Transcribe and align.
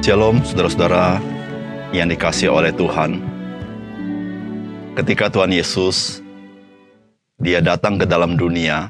Shalom 0.00 0.40
saudara-saudara 0.40 1.20
yang 1.92 2.08
dikasih 2.08 2.48
oleh 2.48 2.72
Tuhan. 2.72 3.20
Ketika 4.96 5.28
Tuhan 5.28 5.52
Yesus 5.52 6.24
dia 7.36 7.60
datang 7.60 8.00
ke 8.00 8.08
dalam 8.08 8.32
dunia 8.32 8.88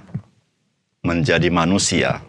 menjadi 1.03 1.51
manusia, 1.51 2.23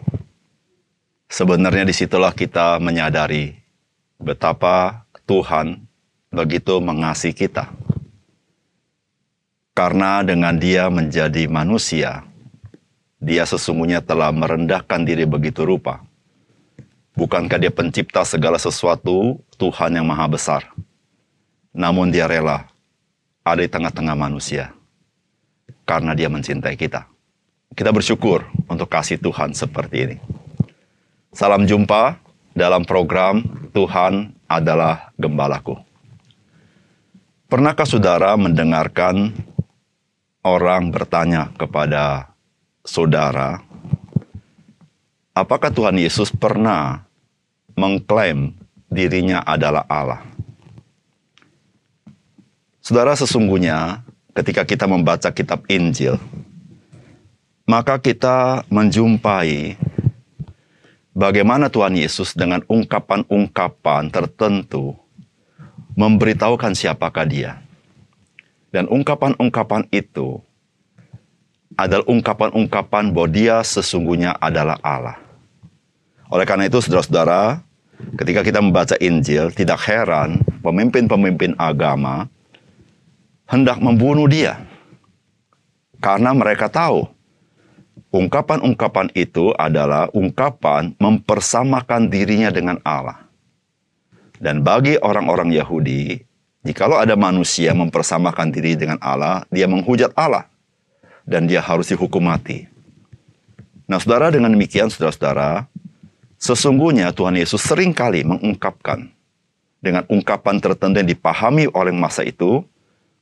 sebenarnya 1.30 1.86
di 1.86 1.94
situlah 1.94 2.34
kita 2.34 2.82
menyadari 2.82 3.54
betapa 4.18 5.06
Tuhan 5.30 5.78
begitu 6.34 6.82
mengasihi 6.82 7.38
kita. 7.38 7.70
Karena 9.78 10.26
dengan 10.26 10.58
dia 10.58 10.90
menjadi 10.90 11.46
manusia, 11.46 12.26
dia 13.22 13.46
sesungguhnya 13.46 14.02
telah 14.02 14.34
merendahkan 14.34 15.06
diri 15.06 15.22
begitu 15.22 15.62
rupa 15.62 16.02
Bukankah 17.12 17.60
dia 17.60 17.68
pencipta 17.68 18.24
segala 18.24 18.56
sesuatu, 18.56 19.36
Tuhan 19.60 20.00
yang 20.00 20.08
maha 20.08 20.24
besar. 20.32 20.72
Namun 21.76 22.08
dia 22.08 22.24
rela 22.24 22.68
ada 23.44 23.60
di 23.60 23.68
tengah-tengah 23.68 24.16
manusia. 24.16 24.72
Karena 25.84 26.16
dia 26.16 26.32
mencintai 26.32 26.78
kita. 26.78 27.04
Kita 27.72 27.92
bersyukur 27.92 28.48
untuk 28.68 28.88
kasih 28.88 29.20
Tuhan 29.20 29.52
seperti 29.52 29.96
ini. 30.08 30.16
Salam 31.32 31.64
jumpa 31.64 32.20
dalam 32.52 32.84
program 32.84 33.44
Tuhan 33.72 34.36
adalah 34.48 35.12
Gembalaku. 35.16 35.80
Pernahkah 37.48 37.88
saudara 37.88 38.36
mendengarkan 38.36 39.32
orang 40.44 40.88
bertanya 40.92 41.52
kepada 41.56 42.32
saudara, 42.84 43.60
apakah 45.32 45.72
Tuhan 45.72 45.96
Yesus 45.96 46.32
pernah 46.32 47.04
mengklaim 47.78 48.56
dirinya 48.90 49.40
adalah 49.46 49.86
Allah? 49.86 50.20
Saudara, 52.82 53.14
sesungguhnya 53.14 54.02
ketika 54.34 54.66
kita 54.66 54.90
membaca 54.90 55.30
kitab 55.30 55.62
Injil, 55.70 56.18
maka 57.62 58.02
kita 58.02 58.66
menjumpai 58.66 59.78
bagaimana 61.14 61.70
Tuhan 61.70 61.94
Yesus 61.94 62.34
dengan 62.34 62.66
ungkapan-ungkapan 62.66 64.10
tertentu 64.10 64.98
memberitahukan 65.94 66.74
siapakah 66.74 67.22
dia. 67.22 67.62
Dan 68.74 68.90
ungkapan-ungkapan 68.90 69.86
itu 69.94 70.42
adalah 71.78 72.02
ungkapan-ungkapan 72.10 73.14
bahwa 73.14 73.28
dia 73.30 73.62
sesungguhnya 73.62 74.34
adalah 74.42 74.74
Allah. 74.82 75.21
Oleh 76.32 76.48
karena 76.48 76.64
itu, 76.64 76.80
saudara-saudara, 76.80 77.60
ketika 78.16 78.40
kita 78.40 78.64
membaca 78.64 78.96
Injil, 78.96 79.52
tidak 79.52 79.84
heran 79.84 80.40
pemimpin-pemimpin 80.64 81.52
agama 81.60 82.24
hendak 83.44 83.76
membunuh 83.84 84.24
dia. 84.24 84.56
Karena 86.00 86.32
mereka 86.32 86.72
tahu 86.72 87.04
ungkapan-ungkapan 88.16 89.12
itu 89.12 89.52
adalah 89.60 90.08
ungkapan 90.16 90.96
mempersamakan 90.96 92.08
dirinya 92.08 92.48
dengan 92.48 92.80
Allah. 92.80 93.28
Dan 94.40 94.64
bagi 94.64 94.96
orang-orang 94.98 95.52
Yahudi, 95.52 96.16
jikalau 96.64 96.96
ada 96.96 97.12
manusia 97.14 97.76
mempersamakan 97.76 98.48
diri 98.50 98.74
dengan 98.74 98.96
Allah, 99.04 99.44
dia 99.52 99.68
menghujat 99.68 100.16
Allah 100.16 100.48
dan 101.28 101.44
dia 101.44 101.60
harus 101.62 101.92
dihukum 101.92 102.24
mati. 102.24 102.66
Nah, 103.86 104.00
saudara, 104.00 104.32
dengan 104.32 104.50
demikian, 104.50 104.88
saudara-saudara, 104.90 105.70
sesungguhnya 106.42 107.14
Tuhan 107.14 107.38
Yesus 107.38 107.62
sering 107.62 107.94
kali 107.94 108.26
mengungkapkan 108.26 109.06
dengan 109.78 110.02
ungkapan 110.10 110.58
tertentu 110.58 110.98
yang 110.98 111.06
dipahami 111.06 111.70
oleh 111.70 111.94
masa 111.94 112.26
itu 112.26 112.66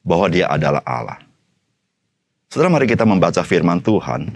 bahwa 0.00 0.32
dia 0.32 0.48
adalah 0.48 0.80
Allah. 0.88 1.20
Saudara, 2.48 2.72
mari 2.72 2.88
kita 2.88 3.04
membaca 3.04 3.44
firman 3.44 3.78
Tuhan 3.84 4.32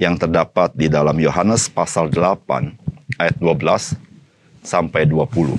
yang 0.00 0.16
terdapat 0.16 0.72
di 0.72 0.88
dalam 0.88 1.14
Yohanes 1.20 1.68
pasal 1.68 2.08
8 2.08 3.20
ayat 3.20 3.36
12 3.38 3.94
sampai 4.64 5.04
20. 5.06 5.54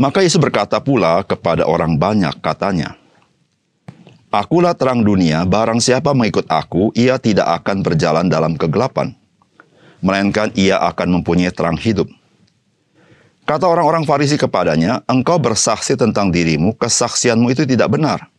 Maka 0.00 0.24
Yesus 0.24 0.40
berkata 0.40 0.80
pula 0.80 1.20
kepada 1.24 1.64
orang 1.68 1.96
banyak 1.96 2.36
katanya, 2.40 2.96
Akulah 4.30 4.78
terang 4.78 5.02
dunia, 5.02 5.42
barang 5.42 5.82
siapa 5.82 6.14
mengikut 6.14 6.46
aku, 6.46 6.94
ia 6.94 7.18
tidak 7.18 7.50
akan 7.60 7.82
berjalan 7.82 8.30
dalam 8.30 8.54
kegelapan, 8.54 9.10
melainkan 10.00 10.52
ia 10.56 10.80
akan 10.80 11.20
mempunyai 11.20 11.52
terang 11.52 11.76
hidup. 11.76 12.08
Kata 13.48 13.66
orang-orang 13.66 14.04
Farisi 14.04 14.36
kepadanya, 14.36 15.02
engkau 15.10 15.40
bersaksi 15.40 15.96
tentang 15.96 16.30
dirimu, 16.30 16.76
kesaksianmu 16.76 17.50
itu 17.50 17.66
tidak 17.66 17.90
benar. 17.90 18.30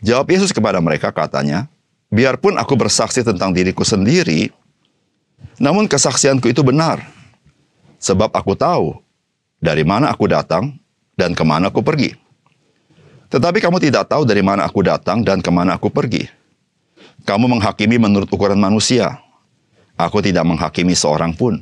Jawab 0.00 0.30
Yesus 0.30 0.54
kepada 0.54 0.78
mereka 0.78 1.10
katanya, 1.10 1.66
biarpun 2.08 2.56
aku 2.56 2.78
bersaksi 2.78 3.20
tentang 3.26 3.50
diriku 3.52 3.82
sendiri, 3.82 4.48
namun 5.58 5.90
kesaksianku 5.90 6.46
itu 6.48 6.62
benar. 6.62 7.02
Sebab 7.98 8.30
aku 8.30 8.54
tahu 8.54 8.94
dari 9.58 9.82
mana 9.82 10.14
aku 10.14 10.30
datang 10.30 10.78
dan 11.18 11.34
ke 11.34 11.42
mana 11.42 11.66
aku 11.68 11.82
pergi. 11.82 12.14
Tetapi 13.28 13.58
kamu 13.60 13.76
tidak 13.82 14.08
tahu 14.08 14.24
dari 14.24 14.40
mana 14.40 14.64
aku 14.64 14.80
datang 14.80 15.20
dan 15.20 15.42
ke 15.42 15.50
mana 15.52 15.76
aku 15.76 15.92
pergi. 15.92 16.30
Kamu 17.26 17.44
menghakimi 17.44 18.00
menurut 18.00 18.30
ukuran 18.30 18.56
manusia. 18.56 19.20
Aku 19.98 20.22
tidak 20.22 20.46
menghakimi 20.46 20.94
seorang 20.94 21.34
pun. 21.34 21.58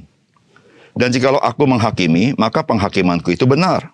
Dan 0.92 1.08
jikalau 1.08 1.40
aku 1.40 1.64
menghakimi, 1.64 2.36
maka 2.36 2.60
penghakimanku 2.60 3.32
itu 3.32 3.48
benar. 3.48 3.92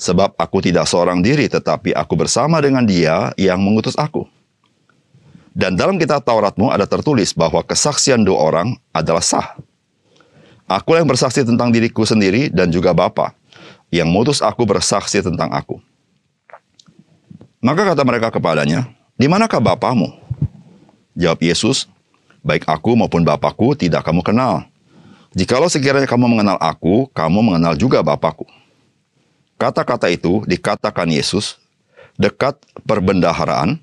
Sebab 0.00 0.32
aku 0.40 0.64
tidak 0.64 0.88
seorang 0.88 1.20
diri, 1.20 1.44
tetapi 1.46 1.92
aku 1.92 2.16
bersama 2.16 2.58
dengan 2.64 2.82
dia 2.88 3.36
yang 3.36 3.60
mengutus 3.60 3.94
aku. 4.00 4.24
Dan 5.52 5.76
dalam 5.76 6.00
kitab 6.00 6.24
Tauratmu 6.24 6.72
ada 6.72 6.88
tertulis 6.88 7.36
bahwa 7.36 7.60
kesaksian 7.60 8.24
dua 8.24 8.40
orang 8.40 8.68
adalah 8.96 9.20
sah. 9.20 9.60
Aku 10.64 10.96
yang 10.96 11.04
bersaksi 11.04 11.44
tentang 11.44 11.68
diriku 11.68 12.08
sendiri 12.08 12.48
dan 12.48 12.72
juga 12.72 12.96
Bapa 12.96 13.36
yang 13.92 14.08
mutus 14.08 14.40
aku 14.40 14.64
bersaksi 14.64 15.20
tentang 15.20 15.52
aku. 15.52 15.76
Maka 17.60 17.92
kata 17.92 18.02
mereka 18.02 18.32
kepadanya, 18.32 18.88
di 19.14 19.28
manakah 19.28 19.60
Bapamu? 19.60 20.16
Jawab 21.12 21.38
Yesus, 21.44 21.86
baik 22.42 22.66
aku 22.66 22.98
maupun 22.98 23.22
Bapakku 23.22 23.78
tidak 23.78 24.06
kamu 24.06 24.20
kenal. 24.22 24.66
Jikalau 25.32 25.70
sekiranya 25.70 26.04
kamu 26.04 26.28
mengenal 26.28 26.60
aku, 26.60 27.08
kamu 27.16 27.40
mengenal 27.40 27.74
juga 27.78 28.04
Bapakku. 28.04 28.44
Kata-kata 29.56 30.10
itu 30.10 30.42
dikatakan 30.44 31.08
Yesus 31.08 31.56
dekat 32.18 32.58
perbendaharaan 32.84 33.78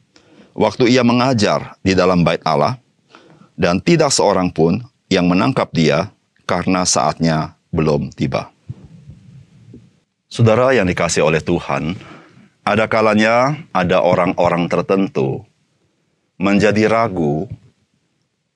waktu 0.53 0.91
ia 0.91 1.01
mengajar 1.01 1.79
di 1.81 1.95
dalam 1.95 2.21
bait 2.21 2.43
Allah 2.43 2.77
dan 3.55 3.79
tidak 3.79 4.11
seorang 4.11 4.51
pun 4.51 4.83
yang 5.07 5.25
menangkap 5.25 5.71
dia 5.71 6.11
karena 6.43 6.83
saatnya 6.83 7.57
belum 7.73 8.13
tiba. 8.13 8.51
Saudara 10.29 10.69
yang 10.77 10.85
dikasih 10.85 11.25
oleh 11.25 11.41
Tuhan, 11.41 11.97
ada 12.61 12.85
kalanya 12.85 13.57
ada 13.73 14.05
orang-orang 14.05 14.69
tertentu 14.69 15.41
menjadi 16.37 16.85
ragu 16.85 17.49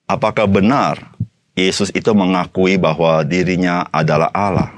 apakah 0.07 0.49
benar 0.49 1.13
Yesus 1.53 1.93
itu 1.93 2.09
mengakui 2.17 2.81
bahwa 2.81 3.21
dirinya 3.21 3.85
adalah 3.93 4.29
Allah. 4.33 4.73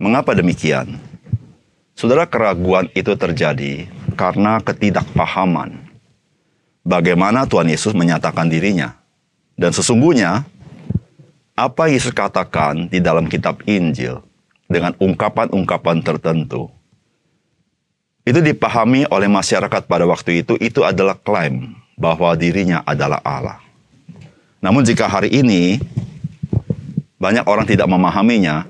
Mengapa 0.00 0.34
demikian? 0.34 0.98
Saudara, 1.94 2.24
keraguan 2.24 2.88
itu 2.96 3.12
terjadi 3.14 3.86
karena 4.16 4.58
ketidakpahaman 4.64 5.76
bagaimana 6.82 7.44
Tuhan 7.44 7.68
Yesus 7.68 7.92
menyatakan 7.92 8.48
dirinya. 8.48 8.96
Dan 9.60 9.76
sesungguhnya, 9.76 10.48
apa 11.52 11.92
Yesus 11.92 12.16
katakan 12.16 12.88
di 12.88 12.98
dalam 13.04 13.28
kitab 13.28 13.60
Injil 13.68 14.24
dengan 14.64 14.96
ungkapan-ungkapan 14.96 16.00
tertentu 16.00 16.72
itu 18.24 18.40
dipahami 18.40 19.04
oleh 19.12 19.28
masyarakat 19.28 19.84
pada 19.84 20.08
waktu 20.08 20.40
itu 20.40 20.56
itu 20.56 20.80
adalah 20.80 21.16
klaim 21.20 21.76
bahwa 22.00 22.32
dirinya 22.32 22.80
adalah 22.88 23.20
Allah. 23.20 23.60
Namun 24.60 24.84
jika 24.84 25.08
hari 25.08 25.32
ini 25.32 25.80
banyak 27.16 27.44
orang 27.44 27.64
tidak 27.68 27.88
memahaminya, 27.88 28.64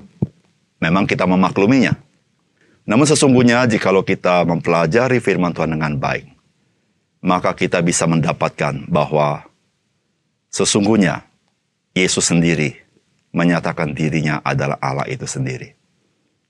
memang 0.79 1.07
kita 1.07 1.27
memakluminya. 1.27 1.95
Namun 2.87 3.05
sesungguhnya 3.07 3.67
jikalau 3.69 4.01
kita 4.01 4.43
mempelajari 4.43 5.21
firman 5.21 5.53
Tuhan 5.53 5.75
dengan 5.75 5.95
baik, 5.95 6.27
maka 7.23 7.53
kita 7.53 7.79
bisa 7.79 8.09
mendapatkan 8.09 8.87
bahwa 8.89 9.45
sesungguhnya 10.51 11.23
Yesus 11.93 12.31
sendiri 12.31 12.79
menyatakan 13.31 13.95
dirinya 13.95 14.39
adalah 14.43 14.79
Allah 14.79 15.07
itu 15.07 15.23
sendiri. 15.27 15.75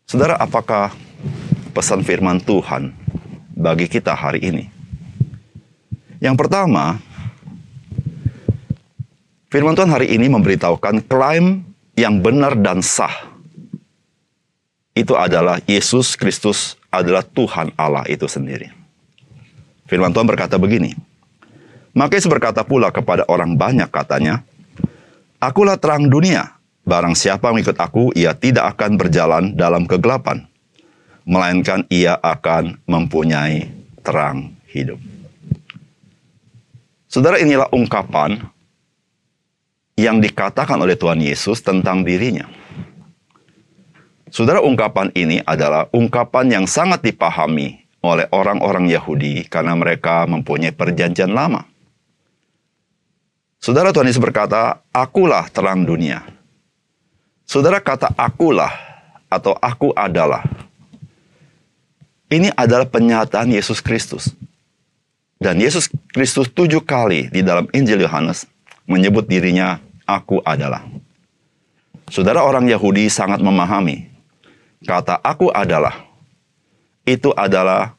Saudara, 0.06 0.38
apakah 0.38 0.94
pesan 1.72 2.04
firman 2.04 2.42
Tuhan 2.42 2.92
bagi 3.56 3.88
kita 3.88 4.12
hari 4.18 4.42
ini. 4.44 4.66
Yang 6.22 6.36
pertama, 6.46 7.00
firman 9.52 9.76
Tuhan 9.76 9.92
hari 9.92 10.16
ini 10.16 10.32
memberitahukan 10.32 11.06
klaim 11.12 11.68
yang 12.00 12.24
benar 12.24 12.56
dan 12.56 12.80
sah 12.80 13.32
itu 14.96 15.12
adalah 15.16 15.60
Yesus 15.68 16.16
Kristus 16.16 16.80
adalah 16.92 17.24
Tuhan 17.24 17.72
Allah 17.80 18.04
itu 18.08 18.28
sendiri. 18.28 18.72
Firman 19.88 20.12
Tuhan 20.12 20.28
berkata 20.28 20.56
begini, 20.56 20.96
Yesus 21.92 22.28
berkata 22.28 22.64
pula 22.64 22.92
kepada 22.92 23.28
orang 23.28 23.56
banyak 23.56 23.88
katanya, 23.92 24.44
Akulah 25.40 25.76
terang 25.76 26.08
dunia, 26.08 26.56
barang 26.88 27.16
siapa 27.16 27.52
mengikut 27.52 27.76
aku, 27.76 28.12
ia 28.16 28.32
tidak 28.36 28.76
akan 28.78 28.96
berjalan 28.96 29.44
dalam 29.56 29.84
kegelapan, 29.84 30.48
melainkan 31.28 31.84
ia 31.92 32.16
akan 32.20 32.80
mempunyai 32.88 33.68
terang 34.00 34.56
hidup. 34.72 35.00
Saudara 37.12 37.36
inilah 37.42 37.68
ungkapan 37.76 38.40
yang 40.02 40.18
dikatakan 40.18 40.82
oleh 40.82 40.98
Tuhan 40.98 41.22
Yesus 41.22 41.62
tentang 41.62 42.02
dirinya. 42.02 42.50
Saudara, 44.32 44.64
ungkapan 44.64 45.14
ini 45.14 45.44
adalah 45.46 45.92
ungkapan 45.94 46.50
yang 46.50 46.66
sangat 46.66 47.06
dipahami 47.06 47.86
oleh 48.02 48.26
orang-orang 48.34 48.90
Yahudi 48.90 49.46
karena 49.46 49.78
mereka 49.78 50.26
mempunyai 50.26 50.74
perjanjian 50.74 51.30
lama. 51.30 51.68
Saudara 53.62 53.94
Tuhan 53.94 54.10
Yesus 54.10 54.24
berkata, 54.24 54.82
"Akulah 54.90 55.46
terang 55.54 55.86
dunia." 55.86 56.26
Saudara 57.46 57.78
kata 57.78 58.10
"akulah" 58.18 58.74
atau 59.30 59.54
"aku 59.54 59.94
adalah" 59.94 60.42
ini 62.32 62.48
adalah 62.56 62.88
penyataan 62.88 63.52
Yesus 63.52 63.84
Kristus. 63.84 64.32
Dan 65.36 65.60
Yesus 65.60 65.92
Kristus 66.16 66.48
tujuh 66.48 66.80
kali 66.80 67.28
di 67.28 67.44
dalam 67.44 67.68
Injil 67.76 68.08
Yohanes 68.08 68.48
menyebut 68.88 69.28
dirinya 69.28 69.84
"aku 70.06 70.42
adalah". 70.44 70.86
Saudara 72.12 72.44
orang 72.44 72.68
Yahudi 72.68 73.08
sangat 73.08 73.40
memahami 73.40 74.12
kata 74.84 75.22
aku 75.22 75.54
adalah 75.54 76.12
itu 77.06 77.34
adalah 77.34 77.94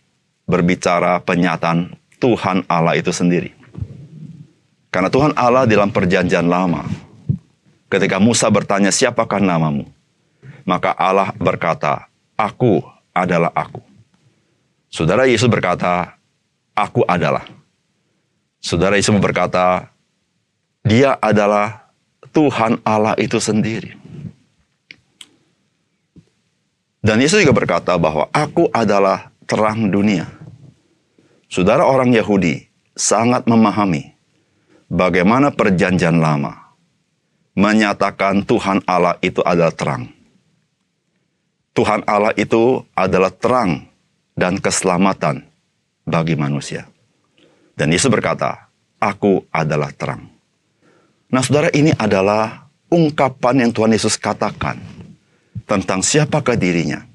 berbicara 0.47 1.23
penyataan 1.23 1.95
Tuhan 2.23 2.67
Allah 2.71 2.95
itu 2.99 3.11
sendiri. 3.11 3.51
Karena 4.93 5.09
Tuhan 5.09 5.33
Allah 5.35 5.65
dalam 5.65 5.89
perjanjian 5.89 6.47
lama, 6.47 6.85
ketika 7.89 8.21
Musa 8.21 8.47
bertanya 8.53 8.93
siapakah 8.93 9.41
namamu, 9.41 9.89
maka 10.69 10.93
Allah 10.95 11.33
berkata, 11.35 12.07
aku 12.37 12.85
adalah 13.11 13.51
aku. 13.57 13.81
Saudara 14.93 15.25
Yesus 15.25 15.49
berkata, 15.49 16.21
aku 16.77 17.03
adalah. 17.09 17.49
Saudara 18.61 19.01
Yesus 19.01 19.17
berkata, 19.17 19.89
dia 20.85 21.17
adalah 21.19 21.82
Tuhan 22.31 22.79
Allah 22.87 23.19
itu 23.19 23.43
sendiri. 23.43 23.99
Dan 27.03 27.19
Yesus 27.19 27.43
juga 27.43 27.67
berkata 27.67 27.99
bahwa 27.99 28.31
aku 28.31 28.71
adalah 28.71 29.35
terang 29.51 29.91
dunia. 29.91 30.31
Saudara 31.51 31.83
orang 31.83 32.15
Yahudi 32.15 32.63
sangat 32.95 33.45
memahami 33.51 34.15
bagaimana 34.87 35.51
perjanjian 35.51 36.23
lama 36.23 36.63
menyatakan 37.59 38.47
Tuhan 38.47 38.81
Allah 38.89 39.19
itu 39.21 39.45
adalah 39.45 39.75
terang. 39.75 40.09
Tuhan 41.73 42.05
Allah 42.09 42.33
itu 42.39 42.85
adalah 42.97 43.33
terang 43.33 43.89
dan 44.33 44.57
keselamatan 44.57 45.45
bagi 46.09 46.37
manusia. 46.37 46.89
Dan 47.77 47.93
Yesus 47.93 48.09
berkata, 48.09 48.73
aku 49.01 49.45
adalah 49.53 49.93
terang. 49.93 50.32
Nah 51.33 51.41
saudara 51.41 51.73
ini 51.73 51.97
adalah 51.97 52.69
ungkapan 52.93 53.65
yang 53.65 53.71
Tuhan 53.73 53.97
Yesus 53.97 54.21
katakan 54.21 54.77
tentang 55.65 56.05
siapakah 56.05 56.61
dirinya 56.61 57.09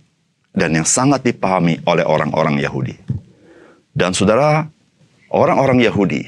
dan 0.58 0.74
yang 0.74 0.90
sangat 0.90 1.22
dipahami 1.22 1.78
oleh 1.86 2.02
orang-orang 2.02 2.58
Yahudi. 2.58 2.98
Dan 3.94 4.18
saudara, 4.18 4.66
orang-orang 5.30 5.86
Yahudi 5.86 6.26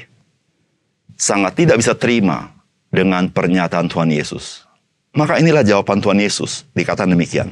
sangat 1.18 1.58
tidak 1.58 1.82
bisa 1.82 1.98
terima 1.98 2.54
dengan 2.94 3.26
pernyataan 3.26 3.90
Tuhan 3.90 4.14
Yesus. 4.14 4.62
Maka 5.10 5.42
inilah 5.42 5.66
jawaban 5.66 5.98
Tuhan 5.98 6.22
Yesus, 6.22 6.62
dikatakan 6.70 7.10
demikian. 7.10 7.50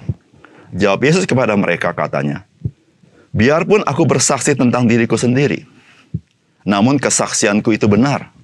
Jawab 0.70 1.02
Yesus 1.02 1.26
kepada 1.26 1.58
mereka 1.58 1.90
katanya, 1.90 2.46
Biarpun 3.34 3.82
aku 3.82 4.06
bersaksi 4.06 4.54
tentang 4.54 4.86
diriku 4.86 5.18
sendiri, 5.18 5.66
namun 6.62 7.02
kesaksianku 7.02 7.74
itu 7.74 7.90
benar. 7.90 8.37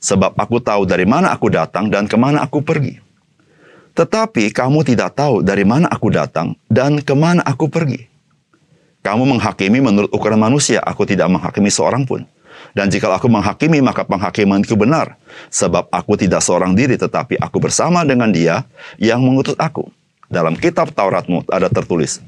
Sebab 0.00 0.32
aku 0.34 0.58
tahu 0.64 0.88
dari 0.88 1.04
mana 1.04 1.30
aku 1.30 1.52
datang 1.52 1.92
dan 1.92 2.08
ke 2.08 2.16
mana 2.16 2.40
aku 2.40 2.64
pergi. 2.64 2.96
Tetapi 3.92 4.48
kamu 4.48 4.80
tidak 4.82 5.12
tahu 5.12 5.44
dari 5.44 5.62
mana 5.62 5.86
aku 5.92 6.08
datang 6.08 6.56
dan 6.72 7.04
ke 7.04 7.12
mana 7.12 7.44
aku 7.44 7.68
pergi. 7.68 8.08
Kamu 9.00 9.24
menghakimi 9.24 9.80
menurut 9.80 10.12
ukuran 10.12 10.40
manusia, 10.40 10.80
aku 10.84 11.08
tidak 11.08 11.28
menghakimi 11.32 11.72
seorang 11.72 12.04
pun. 12.04 12.24
Dan 12.76 12.92
jika 12.92 13.08
aku 13.08 13.28
menghakimi, 13.32 13.80
maka 13.80 14.04
penghakimanku 14.04 14.76
benar. 14.76 15.16
Sebab 15.48 15.88
aku 15.88 16.20
tidak 16.20 16.44
seorang 16.44 16.76
diri, 16.76 17.00
tetapi 17.00 17.40
aku 17.40 17.56
bersama 17.60 18.04
dengan 18.04 18.28
dia 18.28 18.68
yang 19.00 19.24
mengutus 19.24 19.56
aku. 19.56 19.88
Dalam 20.28 20.54
kitab 20.54 20.92
Tauratmu 20.92 21.48
ada 21.48 21.72
tertulis, 21.72 22.20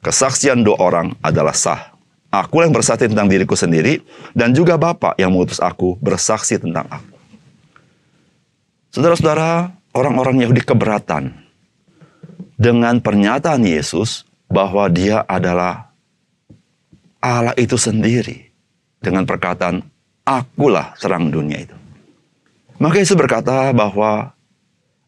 Kesaksian 0.00 0.64
dua 0.64 0.80
orang 0.80 1.12
adalah 1.20 1.52
sah. 1.52 1.89
Aku 2.30 2.62
yang 2.62 2.70
bersaksi 2.70 3.10
tentang 3.10 3.26
diriku 3.26 3.58
sendiri, 3.58 4.06
dan 4.38 4.54
juga 4.54 4.78
Bapak 4.78 5.18
yang 5.18 5.34
mengutus 5.34 5.58
aku 5.58 5.98
bersaksi 5.98 6.62
tentang 6.62 6.86
aku. 6.86 7.16
Saudara-saudara, 8.94 9.74
orang-orang 9.94 10.46
Yahudi 10.46 10.62
keberatan 10.62 11.34
dengan 12.54 13.02
pernyataan 13.02 13.66
Yesus 13.66 14.26
bahwa 14.46 14.86
dia 14.90 15.26
adalah 15.26 15.90
Allah 17.22 17.54
itu 17.58 17.78
sendiri 17.78 18.50
dengan 18.98 19.26
perkataan 19.26 19.82
akulah 20.26 20.94
terang 20.98 21.30
dunia 21.30 21.66
itu. 21.66 21.76
Maka 22.82 22.98
Yesus 22.98 23.14
berkata 23.14 23.70
bahwa 23.70 24.34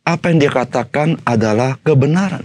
apa 0.03 0.25
yang 0.31 0.39
dia 0.43 0.53
katakan 0.53 1.19
adalah 1.23 1.79
kebenaran. 1.83 2.45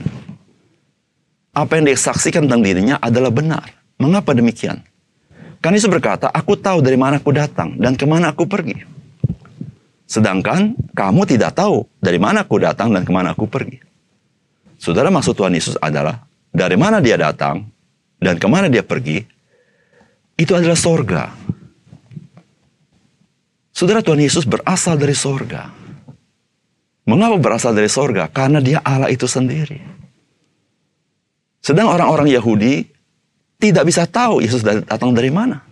Apa 1.54 1.78
yang 1.78 1.90
dia 1.90 1.98
saksikan 1.98 2.46
tentang 2.46 2.62
dirinya 2.62 2.96
adalah 3.02 3.34
benar. 3.34 3.77
Mengapa 3.98 4.34
demikian? 4.38 4.86
Karena 5.58 5.76
Yesus 5.82 5.90
berkata, 5.90 6.30
aku 6.30 6.54
tahu 6.54 6.86
dari 6.86 6.96
mana 6.96 7.18
aku 7.18 7.34
datang 7.34 7.76
dan 7.82 7.98
ke 7.98 8.06
mana 8.06 8.30
aku 8.30 8.46
pergi. 8.46 8.78
Sedangkan 10.08 10.78
kamu 10.94 11.28
tidak 11.28 11.58
tahu 11.58 11.84
dari 12.00 12.22
mana 12.22 12.46
aku 12.46 12.62
datang 12.62 12.94
dan 12.94 13.04
ke 13.04 13.12
mana 13.12 13.34
aku 13.34 13.50
pergi. 13.50 13.82
Saudara 14.78 15.10
maksud 15.10 15.34
Tuhan 15.34 15.52
Yesus 15.52 15.76
adalah 15.82 16.24
dari 16.54 16.78
mana 16.78 17.02
dia 17.02 17.18
datang 17.18 17.66
dan 18.22 18.38
ke 18.38 18.48
mana 18.48 18.70
dia 18.70 18.86
pergi, 18.86 19.26
itu 20.38 20.54
adalah 20.54 20.78
sorga. 20.78 21.34
Saudara 23.74 24.06
Tuhan 24.06 24.22
Yesus 24.22 24.46
berasal 24.46 24.98
dari 24.98 25.18
sorga. 25.18 25.70
Mengapa 27.10 27.38
berasal 27.42 27.74
dari 27.74 27.90
sorga? 27.90 28.30
Karena 28.30 28.62
dia 28.62 28.82
Allah 28.82 29.10
itu 29.10 29.26
sendiri. 29.26 29.80
Sedang 31.62 31.90
orang-orang 31.90 32.32
Yahudi 32.32 32.86
tidak 33.58 33.84
bisa 33.90 34.06
tahu 34.06 34.42
Yesus 34.42 34.62
datang 34.62 35.14
dari 35.14 35.34
mana. 35.34 35.66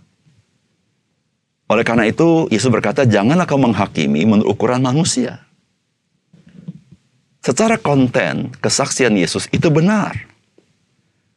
Oleh 1.65 1.81
karena 1.81 2.05
itu, 2.05 2.45
Yesus 2.53 2.69
berkata, 2.69 3.09
janganlah 3.09 3.49
kau 3.49 3.57
menghakimi 3.57 4.21
menurut 4.25 4.53
ukuran 4.53 4.85
manusia. 4.85 5.41
Secara 7.41 7.77
konten, 7.77 8.53
kesaksian 8.57 9.13
Yesus 9.17 9.49
itu 9.53 9.69
benar. 9.69 10.17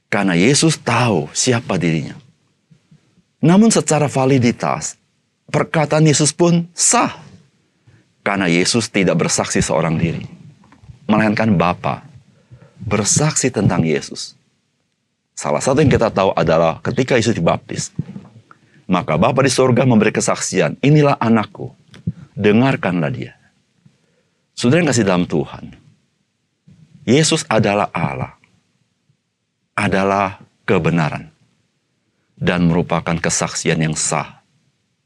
Karena 0.08 0.32
Yesus 0.32 0.80
tahu 0.80 1.28
siapa 1.36 1.76
dirinya. 1.76 2.16
Namun 3.44 3.68
secara 3.68 4.08
validitas, 4.08 4.96
perkataan 5.52 6.08
Yesus 6.08 6.32
pun 6.32 6.64
sah. 6.72 7.12
Karena 8.24 8.48
Yesus 8.48 8.88
tidak 8.88 9.20
bersaksi 9.20 9.60
seorang 9.60 10.00
diri. 10.00 10.24
Melainkan 11.08 11.56
Bapa 11.56 12.04
bersaksi 12.84 13.52
tentang 13.52 13.84
Yesus. 13.84 14.37
Salah 15.38 15.62
satu 15.62 15.78
yang 15.78 15.94
kita 15.94 16.10
tahu 16.10 16.34
adalah 16.34 16.82
ketika 16.82 17.14
Yesus 17.14 17.38
dibaptis, 17.38 17.94
maka 18.90 19.14
Bapa 19.14 19.38
di 19.46 19.52
sorga 19.54 19.86
memberi 19.86 20.10
kesaksian, 20.10 20.82
inilah 20.82 21.14
anakku, 21.14 21.70
dengarkanlah 22.34 23.06
dia. 23.14 23.38
Saudara 24.58 24.82
yang 24.82 24.90
kasih 24.90 25.06
dalam 25.06 25.30
Tuhan, 25.30 25.78
Yesus 27.06 27.46
adalah 27.46 27.86
Allah, 27.94 28.34
adalah 29.78 30.42
kebenaran, 30.66 31.30
dan 32.34 32.66
merupakan 32.66 33.14
kesaksian 33.14 33.78
yang 33.78 33.94
sah 33.94 34.42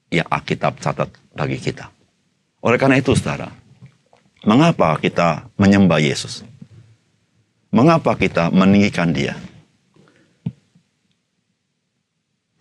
yang 0.08 0.24
Alkitab 0.32 0.80
catat 0.80 1.12
bagi 1.36 1.60
kita. 1.60 1.92
Oleh 2.64 2.80
karena 2.80 2.96
itu, 2.96 3.12
saudara, 3.12 3.52
mengapa 4.48 4.96
kita 4.96 5.44
menyembah 5.60 6.00
Yesus? 6.00 6.40
Mengapa 7.68 8.16
kita 8.16 8.48
meninggikan 8.48 9.12
dia? 9.12 9.36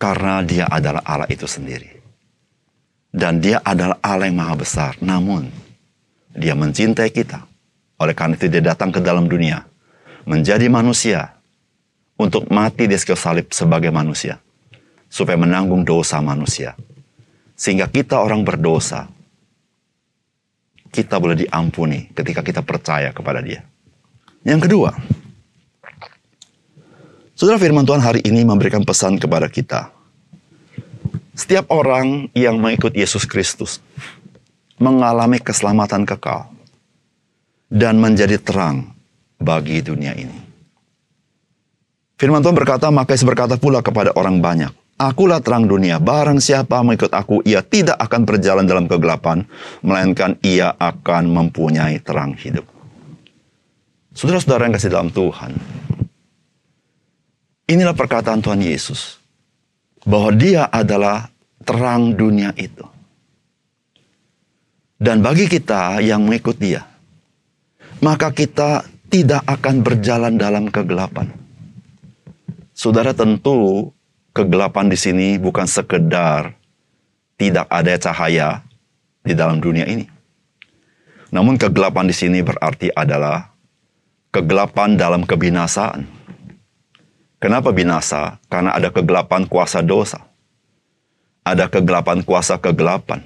Karena 0.02 0.42
dia 0.42 0.66
adalah 0.66 1.06
Allah 1.06 1.30
itu 1.30 1.46
sendiri. 1.46 1.86
Dan 3.06 3.38
dia 3.38 3.62
adalah 3.62 4.02
Allah 4.02 4.26
yang 4.26 4.42
maha 4.42 4.58
besar. 4.58 4.98
Namun, 4.98 5.46
dia 6.34 6.58
mencintai 6.58 7.14
kita. 7.14 7.46
Oleh 8.02 8.10
karena 8.18 8.34
itu 8.34 8.50
dia 8.50 8.74
datang 8.74 8.90
ke 8.90 8.98
dalam 8.98 9.30
dunia, 9.30 9.62
menjadi 10.26 10.66
manusia, 10.66 11.38
untuk 12.18 12.50
mati 12.50 12.90
di 12.90 12.98
kayu 12.98 13.14
salib 13.14 13.46
sebagai 13.54 13.94
manusia, 13.94 14.42
supaya 15.06 15.38
menanggung 15.38 15.86
dosa 15.86 16.18
manusia. 16.18 16.74
Sehingga 17.54 17.86
kita 17.86 18.18
orang 18.18 18.42
berdosa, 18.42 19.06
kita 20.90 21.22
boleh 21.22 21.46
diampuni 21.46 22.10
ketika 22.10 22.42
kita 22.42 22.66
percaya 22.66 23.14
kepada 23.14 23.38
dia. 23.38 23.62
Yang 24.42 24.66
kedua, 24.66 24.90
Saudara 27.32 27.56
firman 27.56 27.88
Tuhan 27.88 28.04
hari 28.04 28.20
ini 28.28 28.44
memberikan 28.44 28.84
pesan 28.84 29.16
kepada 29.16 29.48
kita. 29.48 29.88
Setiap 31.32 31.72
orang 31.72 32.28
yang 32.36 32.60
mengikut 32.60 32.92
Yesus 32.92 33.24
Kristus 33.24 33.80
mengalami 34.76 35.40
keselamatan 35.40 36.04
kekal 36.04 36.52
dan 37.72 37.96
menjadi 37.96 38.36
terang 38.36 38.92
bagi 39.40 39.80
dunia 39.80 40.12
ini. 40.12 40.36
Firman 42.20 42.44
Tuhan 42.44 42.54
berkata, 42.54 42.92
maka 42.92 43.16
berkata 43.24 43.56
pula 43.56 43.80
kepada 43.80 44.12
orang 44.14 44.38
banyak, 44.38 44.70
Akulah 45.00 45.40
terang 45.40 45.66
dunia, 45.66 45.98
barang 45.98 46.38
siapa 46.38 46.84
mengikut 46.84 47.10
aku, 47.10 47.42
ia 47.42 47.64
tidak 47.64 47.96
akan 47.98 48.22
berjalan 48.28 48.68
dalam 48.68 48.86
kegelapan, 48.86 49.42
melainkan 49.80 50.38
ia 50.44 50.76
akan 50.78 51.32
mempunyai 51.32 51.98
terang 52.04 52.36
hidup. 52.38 52.68
Saudara-saudara 54.14 54.68
yang 54.68 54.76
kasih 54.76 54.92
dalam 54.92 55.10
Tuhan, 55.10 55.56
Inilah 57.72 57.96
perkataan 57.96 58.44
Tuhan 58.44 58.60
Yesus. 58.60 59.16
Bahwa 60.04 60.28
dia 60.36 60.68
adalah 60.68 61.32
terang 61.64 62.12
dunia 62.12 62.52
itu. 62.60 62.84
Dan 65.00 65.24
bagi 65.24 65.48
kita 65.48 66.04
yang 66.04 66.28
mengikut 66.28 66.60
dia, 66.60 66.84
maka 68.04 68.28
kita 68.30 68.84
tidak 69.08 69.42
akan 69.48 69.80
berjalan 69.80 70.36
dalam 70.36 70.68
kegelapan. 70.68 71.32
Saudara 72.76 73.16
tentu 73.16 73.90
kegelapan 74.36 74.92
di 74.92 74.98
sini 74.98 75.28
bukan 75.40 75.66
sekedar 75.66 76.54
tidak 77.40 77.66
ada 77.72 77.98
cahaya 77.98 78.62
di 79.26 79.32
dalam 79.34 79.58
dunia 79.58 79.88
ini. 79.88 80.06
Namun 81.32 81.56
kegelapan 81.56 82.06
di 82.06 82.14
sini 82.14 82.44
berarti 82.44 82.92
adalah 82.92 83.50
kegelapan 84.30 84.94
dalam 84.94 85.26
kebinasaan 85.26 86.21
Kenapa 87.42 87.74
binasa? 87.74 88.38
Karena 88.46 88.70
ada 88.78 88.94
kegelapan 88.94 89.50
kuasa 89.50 89.82
dosa. 89.82 90.22
Ada 91.42 91.66
kegelapan 91.66 92.22
kuasa 92.22 92.54
kegelapan. 92.54 93.18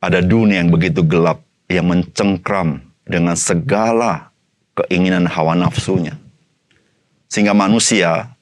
Ada 0.00 0.24
dunia 0.24 0.64
yang 0.64 0.72
begitu 0.72 1.04
gelap 1.04 1.44
yang 1.68 1.84
mencengkram 1.84 2.80
dengan 3.04 3.36
segala 3.36 4.32
keinginan 4.72 5.28
hawa 5.28 5.52
nafsunya. 5.52 6.16
Sehingga 7.28 7.52
manusia 7.52 8.32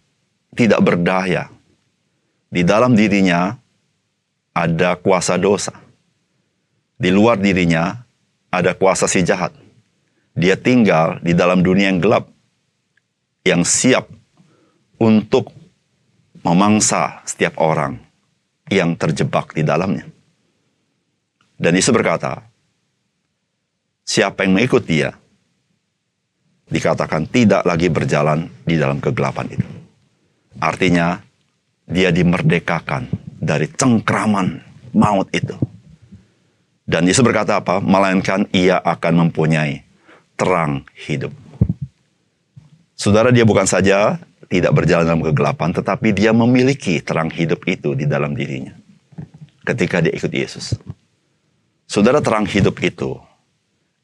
tidak 0.54 0.78
berdaya. 0.78 1.50
Di 2.54 2.62
dalam 2.62 2.94
dirinya 2.94 3.58
ada 4.54 4.94
kuasa 4.94 5.34
dosa. 5.34 5.74
Di 7.02 7.10
luar 7.10 7.34
dirinya 7.42 7.98
ada 8.46 8.78
kuasa 8.78 9.10
si 9.10 9.26
jahat. 9.26 9.50
Dia 10.38 10.54
tinggal 10.54 11.18
di 11.18 11.34
dalam 11.34 11.66
dunia 11.66 11.90
yang 11.90 11.98
gelap 11.98 12.30
yang 13.42 13.66
siap 13.66 14.06
untuk 15.02 15.50
memangsa 16.42 17.22
setiap 17.26 17.58
orang 17.58 17.99
yang 18.70 18.94
terjebak 18.94 19.54
di 19.54 19.66
dalamnya. 19.66 20.06
Dan 21.58 21.78
Yesus 21.78 21.94
berkata, 21.94 22.42
siapa 24.02 24.42
yang 24.42 24.58
mengikut 24.58 24.82
dia, 24.82 25.14
dikatakan 26.66 27.28
tidak 27.30 27.62
lagi 27.62 27.87
berjalan 27.92 28.50
di 28.66 28.75
dalam 28.78 28.99
kegelapan 28.99 29.46
itu. 29.52 29.68
Artinya, 30.58 31.20
dia 31.87 32.14
dimerdekakan 32.14 33.11
dari 33.42 33.66
cengkraman 33.70 34.62
maut 34.94 35.28
itu. 35.34 35.54
Dan 36.82 37.06
Yesus 37.06 37.22
berkata 37.22 37.62
apa? 37.62 37.78
Melainkan 37.78 38.46
ia 38.50 38.78
akan 38.82 39.28
mempunyai 39.28 39.87
terang 40.34 40.82
hidup. 41.06 41.41
Saudara 43.02 43.35
dia 43.35 43.42
bukan 43.42 43.66
saja 43.66 44.14
tidak 44.47 44.78
berjalan 44.78 45.02
dalam 45.02 45.26
kegelapan, 45.26 45.75
tetapi 45.75 46.14
dia 46.14 46.30
memiliki 46.30 47.02
terang 47.02 47.35
hidup 47.35 47.66
itu 47.66 47.99
di 47.99 48.06
dalam 48.06 48.30
dirinya. 48.30 48.78
Ketika 49.66 49.99
dia 49.99 50.14
ikut 50.14 50.30
Yesus. 50.30 50.78
Saudara 51.90 52.23
terang 52.23 52.47
hidup 52.47 52.78
itu, 52.78 53.18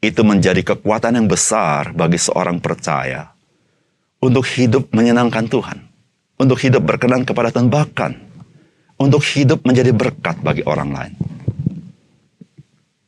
itu 0.02 0.20
menjadi 0.26 0.74
kekuatan 0.74 1.14
yang 1.14 1.30
besar 1.30 1.94
bagi 1.94 2.18
seorang 2.18 2.58
percaya 2.58 3.30
untuk 4.18 4.42
hidup 4.58 4.90
menyenangkan 4.90 5.46
Tuhan. 5.46 5.78
Untuk 6.42 6.58
hidup 6.58 6.82
berkenan 6.82 7.22
kepada 7.22 7.54
Tuhan, 7.54 7.70
bahkan 7.70 8.18
untuk 8.98 9.22
hidup 9.22 9.62
menjadi 9.62 9.94
berkat 9.94 10.42
bagi 10.42 10.66
orang 10.66 10.90
lain. 10.90 11.14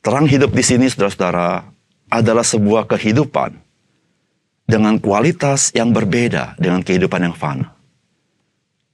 Terang 0.07 0.31
hidup 0.31 0.55
di 0.55 0.63
sini, 0.63 0.87
saudara-saudara, 0.87 1.67
adalah 2.15 2.47
sebuah 2.47 2.87
kehidupan 2.87 3.70
dengan 4.71 5.03
kualitas 5.03 5.75
yang 5.75 5.91
berbeda 5.91 6.55
dengan 6.55 6.87
kehidupan 6.87 7.27
yang 7.27 7.35
fana. 7.35 7.75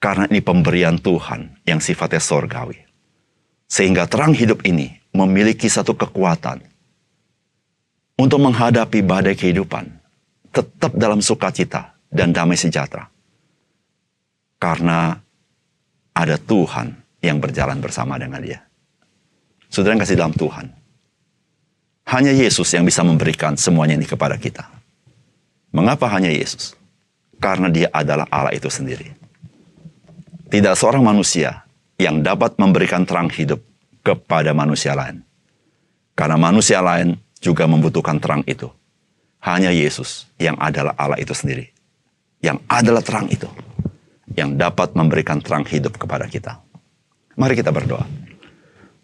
Karena 0.00 0.24
ini 0.32 0.40
pemberian 0.40 0.96
Tuhan 0.96 1.60
yang 1.68 1.84
sifatnya 1.84 2.20
sorgawi. 2.20 2.80
Sehingga 3.68 4.08
terang 4.08 4.32
hidup 4.32 4.64
ini 4.64 4.88
memiliki 5.12 5.68
satu 5.68 5.92
kekuatan 5.92 6.64
untuk 8.16 8.40
menghadapi 8.40 9.04
badai 9.04 9.36
kehidupan 9.36 9.84
tetap 10.54 10.96
dalam 10.96 11.20
sukacita 11.20 11.92
dan 12.08 12.32
damai 12.32 12.56
sejahtera. 12.56 13.12
Karena 14.56 15.12
ada 16.16 16.36
Tuhan 16.40 16.96
yang 17.20 17.36
berjalan 17.42 17.76
bersama 17.82 18.16
dengan 18.16 18.40
dia. 18.40 18.64
Saudara 19.68 19.98
yang 19.98 20.02
kasih 20.06 20.16
dalam 20.16 20.32
Tuhan. 20.32 20.66
Hanya 22.06 22.30
Yesus 22.30 22.70
yang 22.70 22.86
bisa 22.86 23.02
memberikan 23.02 23.58
semuanya 23.58 23.98
ini 23.98 24.06
kepada 24.06 24.38
kita. 24.38 24.75
Mengapa 25.76 26.08
hanya 26.08 26.32
Yesus? 26.32 26.72
Karena 27.36 27.68
dia 27.68 27.92
adalah 27.92 28.24
Allah 28.32 28.56
itu 28.56 28.72
sendiri. 28.72 29.12
Tidak 30.48 30.72
seorang 30.72 31.04
manusia 31.04 31.68
yang 32.00 32.24
dapat 32.24 32.56
memberikan 32.56 33.04
terang 33.04 33.28
hidup 33.28 33.60
kepada 34.00 34.56
manusia 34.56 34.96
lain. 34.96 35.20
Karena 36.16 36.40
manusia 36.40 36.80
lain 36.80 37.20
juga 37.44 37.68
membutuhkan 37.68 38.16
terang 38.16 38.40
itu. 38.48 38.72
Hanya 39.44 39.68
Yesus 39.68 40.24
yang 40.40 40.56
adalah 40.56 40.96
Allah 40.96 41.20
itu 41.20 41.36
sendiri. 41.36 41.68
Yang 42.40 42.64
adalah 42.72 43.04
terang 43.04 43.28
itu. 43.28 43.48
Yang 44.32 44.56
dapat 44.56 44.96
memberikan 44.96 45.44
terang 45.44 45.68
hidup 45.68 46.00
kepada 46.00 46.24
kita. 46.24 46.56
Mari 47.36 47.52
kita 47.52 47.68
berdoa. 47.68 48.08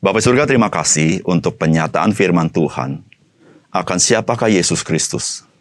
Bapak 0.01 0.25
surga 0.25 0.49
terima 0.49 0.73
kasih 0.73 1.21
untuk 1.29 1.61
penyataan 1.61 2.17
firman 2.17 2.49
Tuhan 2.49 3.05
akan 3.77 3.99
siapakah 4.01 4.49
Yesus 4.49 4.81
Kristus 4.81 5.52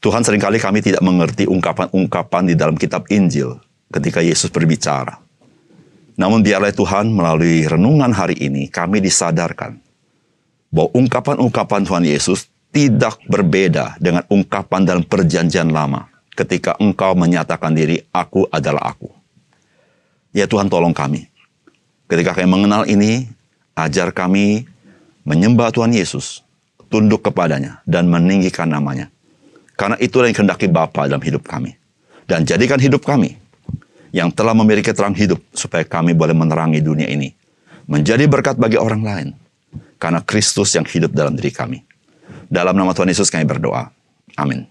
Tuhan 0.00 0.22
sering 0.22 0.42
kali 0.42 0.60
kami 0.60 0.84
tidak 0.84 1.00
mengerti 1.00 1.48
ungkapan-ungkapan 1.48 2.52
di 2.52 2.54
dalam 2.54 2.76
kitab 2.76 3.08
Injil 3.08 3.56
ketika 3.88 4.20
Yesus 4.20 4.52
berbicara. 4.52 5.16
Namun 6.16 6.40
biarlah 6.40 6.72
Tuhan 6.72 7.12
melalui 7.12 7.68
renungan 7.68 8.12
hari 8.12 8.36
ini 8.40 8.68
kami 8.72 9.04
disadarkan 9.04 9.76
bahwa 10.72 10.88
ungkapan-ungkapan 10.96 11.84
Tuhan 11.84 12.04
Yesus 12.08 12.48
tidak 12.72 13.20
berbeda 13.28 13.96
dengan 13.96 14.24
ungkapan 14.28 14.84
dalam 14.84 15.04
perjanjian 15.04 15.72
lama 15.72 16.08
ketika 16.36 16.76
engkau 16.76 17.16
menyatakan 17.16 17.72
diri 17.72 18.00
aku 18.12 18.44
adalah 18.52 18.92
aku. 18.92 19.08
Ya 20.36 20.44
Tuhan 20.44 20.68
tolong 20.68 20.92
kami. 20.92 21.32
Ketika 22.04 22.36
kami 22.36 22.48
mengenal 22.48 22.84
ini, 22.84 23.24
ajar 23.72 24.12
kami 24.12 24.68
menyembah 25.24 25.72
Tuhan 25.72 25.96
Yesus, 25.96 26.44
tunduk 26.92 27.24
kepadanya, 27.24 27.80
dan 27.88 28.12
meninggikan 28.12 28.68
namanya 28.68 29.08
karena 29.76 29.96
itulah 30.00 30.26
yang 30.26 30.36
kehendaki 30.36 30.66
Bapa 30.72 31.04
dalam 31.04 31.20
hidup 31.20 31.44
kami. 31.44 31.76
Dan 32.26 32.42
jadikan 32.42 32.80
hidup 32.80 33.04
kami 33.06 33.38
yang 34.10 34.32
telah 34.32 34.56
memiliki 34.56 34.90
terang 34.90 35.14
hidup 35.14 35.38
supaya 35.52 35.84
kami 35.86 36.16
boleh 36.16 36.34
menerangi 36.34 36.80
dunia 36.82 37.06
ini. 37.06 37.30
Menjadi 37.86 38.26
berkat 38.26 38.58
bagi 38.58 38.80
orang 38.80 39.02
lain. 39.04 39.28
Karena 40.00 40.24
Kristus 40.24 40.74
yang 40.74 40.88
hidup 40.88 41.14
dalam 41.14 41.38
diri 41.38 41.54
kami. 41.54 41.84
Dalam 42.50 42.74
nama 42.74 42.90
Tuhan 42.90 43.12
Yesus 43.12 43.30
kami 43.30 43.46
berdoa. 43.46 43.92
Amin. 44.34 44.66